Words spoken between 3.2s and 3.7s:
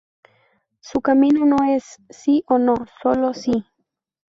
"SÍ".